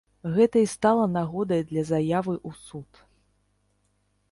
Гэта 0.35 0.61
і 0.63 0.69
стала 0.75 1.03
нагодай 1.17 1.61
для 1.73 1.83
заявы 1.91 2.33
ў 2.47 2.51
суд. 2.73 3.05